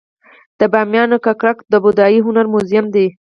د 0.59 0.61
بامیانو 0.73 1.17
ککرک 1.25 1.57
د 1.71 1.73
بودايي 1.83 2.19
هنر 2.25 2.45
موزیم 2.53 2.85
دی 2.95 3.07